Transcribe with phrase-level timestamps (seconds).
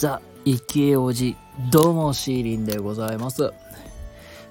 [0.00, 1.36] ザ・イケオジ
[1.70, 3.52] どうもシーリンでございます。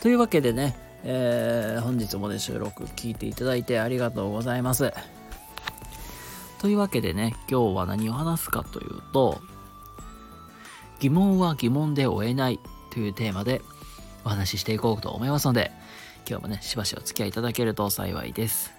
[0.00, 4.92] というわけでね、えー、本日もね収録聞いていただいてありがとうございます。
[6.58, 9.40] というわけでね今日は何を話すかというと
[10.98, 12.58] 疑問は疑問で終えない
[12.90, 13.62] というテーマで
[14.24, 15.70] お話ししていこうと思いますので
[16.28, 18.72] 今日もねしばしお付き合いいただけると幸いです。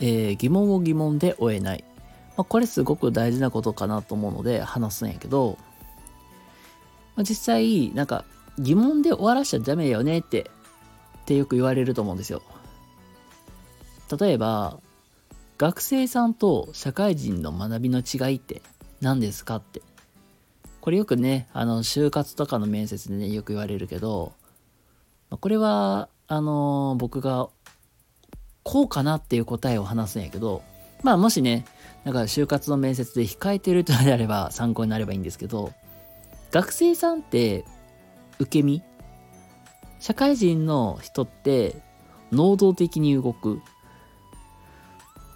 [0.00, 1.84] えー、疑問を疑問で終えない。
[2.36, 5.58] まあ、これすごく大事なことかなと思うので話すんやけど、
[7.16, 8.24] まあ、実際なんか
[8.58, 10.50] 疑問で終わらしちゃダメよねって
[11.22, 12.42] ってよく言われると思うんですよ。
[14.20, 14.78] 例えば
[15.56, 18.60] 学生さんと社会人の学びの違いって
[19.00, 19.80] 何ですかって
[20.80, 24.32] これよくねあの就活とかの面接でねよく言われるけど
[25.30, 27.48] これはあの僕が
[28.64, 30.62] こうかなっていう答えを話すんやけど
[31.02, 31.64] まあもしね
[32.04, 35.72] だか就活の面接で控えてるとであれば参考になればいいんですけど、
[36.50, 37.64] 学生さんって
[38.38, 38.82] 受け身？
[40.00, 41.76] 社会人の人って
[42.32, 43.60] 能動的に動く？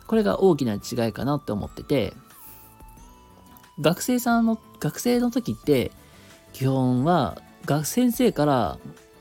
[0.08, 2.12] これが大きな違いかなって思ってて、
[3.80, 5.92] 学生さんの、学生の時って、
[6.52, 8.78] 基本は学先生から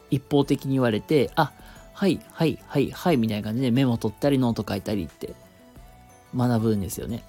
[0.10, 1.52] 一方的に言われて、あ、
[1.94, 5.34] はい、はい、はい、はい、みたいな感じでメモ取ったりノート書いたりって
[6.36, 7.24] 学ぶんですよね。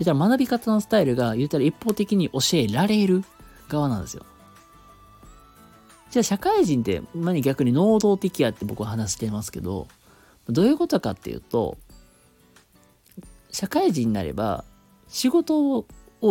[0.00, 3.24] じゃあ学び方のスタイルが言うたら一方的に教えられる
[3.68, 4.24] 側なんですよ。
[6.10, 9.88] じゃあ社会人って何逆に能動的やって僕は話してますけど、
[10.48, 11.78] どういうことかっていうと、
[13.50, 14.64] 社会人になれば
[15.08, 15.86] 仕事を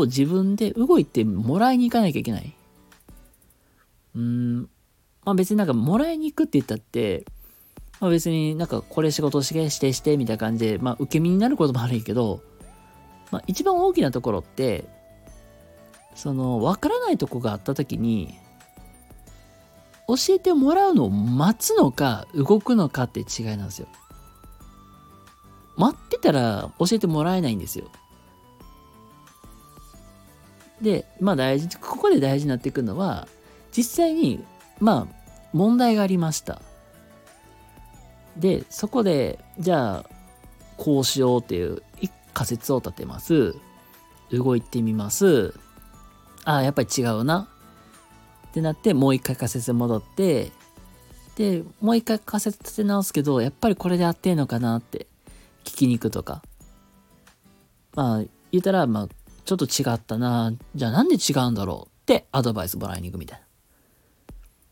[0.05, 2.53] 自分で動いてもらいに行かなきゃいけない。
[4.15, 4.61] うん、
[5.23, 7.25] まあ別になんかもらいに行くって言ったって、
[8.01, 12.41] まあ別になんかこれ仕事してしてしてみたいな感じで、まあ受け身になることもあるけど、
[13.31, 14.83] まあ、一番大きなところって、
[16.15, 18.37] その、わからないとこがあった時に、
[20.07, 23.87] 教えてもらうのを待つのか、動くのかって違いなんですよ。
[25.77, 27.85] 待ってたら教えてもらえないんですよ。
[30.81, 33.27] で、まあ大事、ここで大事になってくるのは、
[33.71, 34.43] 実際に、
[34.79, 36.61] まあ、問題がありました。
[38.37, 40.05] で、そこで、じゃあ、
[40.77, 41.81] こうしようっていう
[42.33, 43.55] 仮説を立てます。
[44.31, 45.53] 動いてみます。
[46.45, 47.49] ああ、やっぱり違うな。
[48.47, 50.51] ってなって、もう一回仮説戻って、
[51.35, 55.07] で、もう一回仮説立て直すけど、やっぱりこれで合ってんのかなって
[55.63, 56.41] 聞きに行くとか。
[57.95, 59.07] まあ、言ったら、まあ、
[59.45, 60.53] ちょっと違ったな。
[60.75, 63.45] じゃあなんで違うんだろうってアドバイスもらいに行くみたいな。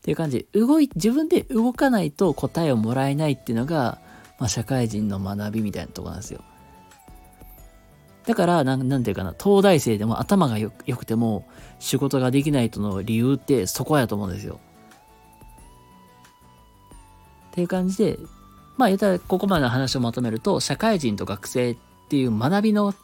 [0.00, 3.98] っていう感じ、動い、自分で動かないと答えをもらえないっていうのが、
[4.38, 6.42] まあ、社会人の学びみたいなとこなんですよ。
[8.26, 11.46] だから、なん、なんていうかな、東大生でも頭がよくても
[11.78, 14.58] 仕事ができないとの理由ってそこやと思うんですよ。
[17.50, 18.18] っていう感じで、
[18.78, 21.76] まあ言ったらここまでの話をまとめると、社会人と学生っ
[22.08, 22.94] ていう学びの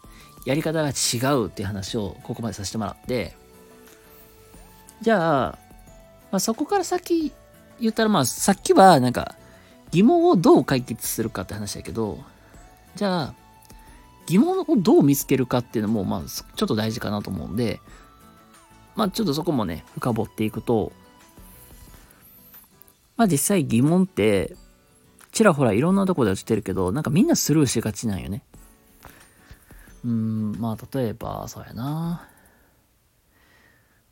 [0.46, 3.36] やり方が違うっていう話をここまでさせてもらって、
[5.02, 5.65] じゃあ、
[6.36, 7.32] まあ、そこから先
[7.80, 9.36] 言ったらまあさっきはなんか
[9.90, 12.18] 疑問をどう解決するかって話だけど、
[12.94, 13.34] じゃあ、
[14.26, 17.80] 疑問をどう見つけるかっていうのも、まあ、ちょっと大事かなと思うんで、
[18.96, 20.92] まあ、ちょっとそこもね、深掘っていくと、
[23.16, 24.56] まあ、実際疑問って、
[25.32, 28.42] ちらほらいろんなとこで落ちてるけど、なんかみんなスルーしがちなんよね。
[30.04, 32.28] うん、まあ、例えば、そうやな。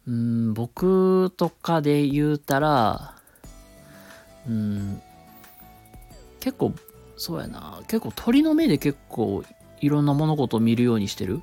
[0.06, 3.14] うん、僕とかで言うたら、
[4.46, 5.02] うん、
[6.40, 6.72] 結構、
[7.16, 7.80] そうやな。
[7.88, 9.44] 結構鳥の目で結構
[9.80, 11.40] いろんな物事を見るようにしてる。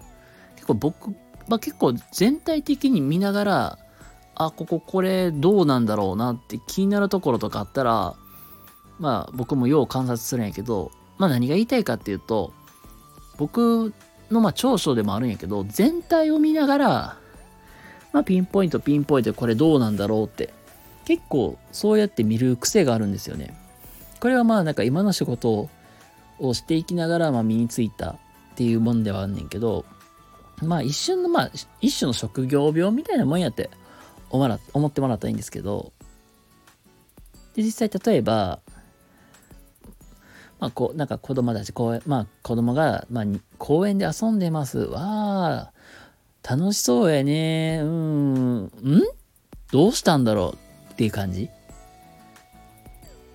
[0.55, 1.09] 結構僕、
[1.47, 3.77] まあ、結構全体的に見ながら、
[4.35, 8.15] あ、こここれどうなんだろうなって気になるところとかあったら、
[8.99, 12.53] まあ僕もよう観察するんやけど、まあ何が言いたいかっていうと、
[13.37, 13.93] 僕
[14.29, 17.17] のまあ長所でもあるんやけど、全体を見ながら、
[18.13, 20.53] まあピンポイントピンポイントこれどうなんだろうって、
[21.05, 23.57] 結構そうやって見る癖があるんですよね。
[24.19, 25.69] これはまあなんか今の仕事
[26.39, 28.17] をしていきながらまあ身についたっ
[28.55, 29.85] ていうもんではあんねんけど、
[30.61, 33.69] まあ一瞬の、まあ一種の職業病みたいなもんやって
[34.29, 34.45] 思
[34.87, 35.91] ってもらったらいいんですけど、
[37.55, 38.59] で、実際例えば、
[40.59, 43.25] まあこう、なんか子供たち、公園、まあ子供が、まあ
[43.57, 44.77] 公園で遊んでます。
[44.77, 45.71] わあ、
[46.47, 47.79] 楽しそうやね。
[47.83, 48.71] うん、ん？
[49.71, 50.55] どうしたんだろ
[50.89, 50.91] う？
[50.93, 51.49] っていう感じ。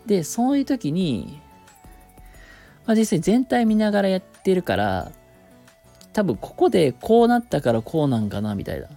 [0.06, 1.40] で、そういう時に、
[2.86, 5.10] まあ、実際全体見ながらやってるから、
[6.12, 8.88] 多分ここでこうなったからこうなんかなみたいな。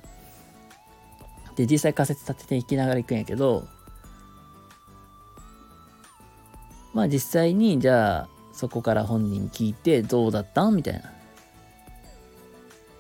[1.56, 3.68] で実際仮説立てていきながらいくんやけど
[6.94, 10.76] まあ実際にじゃあそこから本人聞いてどうだったん？
[10.78, 11.12] みたいな。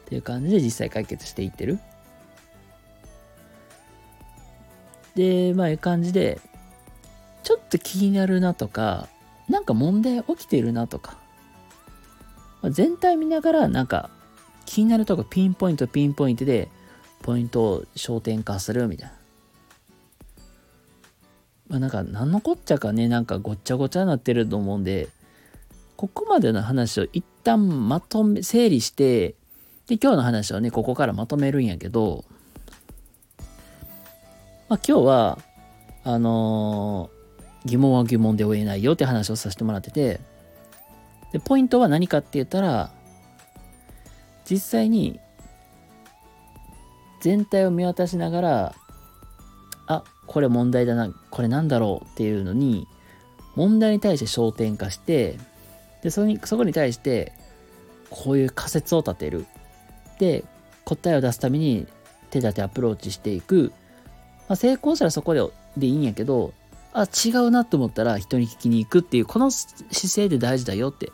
[0.09, 1.77] っていう感じで実際解決していってる。
[5.13, 6.41] で、まあいう感じで、
[7.43, 9.07] ちょっと気になるなとか、
[9.47, 11.19] なんか問題起きてるなとか、
[12.63, 14.09] まあ、全体見ながらなんか
[14.65, 16.69] 気になるとこピンポイントピンポイントで
[17.21, 19.15] ポイントを焦点化するみたいな。
[21.67, 25.09] まあなんか何のこっちゃかね、なんかごっちゃごちゃになってると思うんで、
[25.97, 29.35] ここまでの話を一旦まとめ、整理して、
[29.89, 32.23] で、今日の話はね、ここからまとめるんやけど、
[34.69, 35.39] まあ今日は、
[36.03, 40.21] あのー、疑問は疑問で追えないよって話をさせてもらってて、
[41.33, 42.91] で、ポイントは何かって言ったら、
[44.47, 45.19] 実際に
[47.19, 48.75] 全体を見渡しながら、
[49.87, 52.87] あ、これ問題だな、これなんだろうっていうのに、
[53.55, 55.39] 問題に対して焦点化して、
[56.03, 57.33] で、そこに、そこに対して、
[58.11, 59.47] こういう仮説を立てる。
[60.19, 60.43] で、
[60.85, 61.87] 答えを出すために
[62.29, 63.71] 手立てアプローチしていく。
[64.47, 65.41] まあ、成功したらそこで
[65.77, 66.53] でいいんやけど、
[66.93, 71.11] あ、違うなと思ったら人に聞きに行くっていう、この姿勢で大事だよって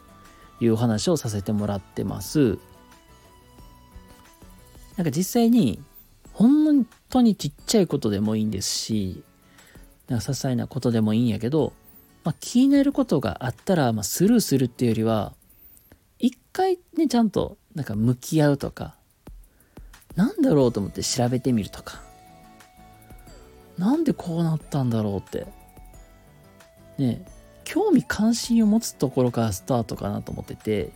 [0.59, 2.57] いうお話をさせてもらってます。
[4.97, 5.81] なんか実際に
[6.31, 9.23] 本当にちっちゃいことでもいいんですし、
[10.07, 11.73] なんか些細なことでもいいんやけど、
[12.23, 15.33] まあ、気になることがあったら、まあ、スルーするっていうよりは、
[16.17, 18.95] 一回ね、ちゃんとなんか向き合うとか、
[20.16, 22.01] なんだろうと思って調べてみるとか、
[23.77, 25.45] なんでこうなったんだろうって、
[26.98, 27.25] ね、
[27.66, 30.92] 興味関心を持つところからスタートかなと思ってて、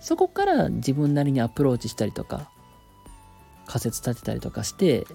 [0.00, 2.50] そこから自分なりにアプローチしたりとか、
[3.66, 5.06] 仮説立てたりとかして、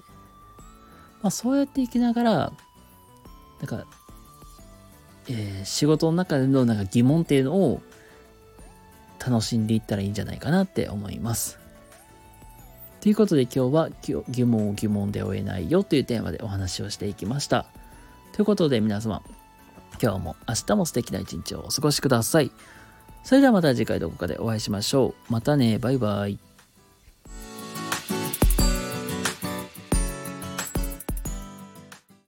[1.22, 2.52] まあ、そうやっていきながら、な
[3.64, 3.84] んか、
[5.28, 7.82] えー、仕事の中でのなんか疑問っていうのを
[9.24, 11.58] 楽しんでいったらいいんじゃないかなって思います。
[13.00, 13.90] ということで今日は
[14.28, 17.66] 疑問を疑問で終えないよというテーマでお話をしていきました。
[18.32, 19.22] ということで皆様、
[20.02, 22.50] 今日も明日も素敵な一日をお過ごしください。
[23.24, 25.32] それではまた次回どこかでお会いしましょう。
[25.32, 26.49] またね、バイバイ。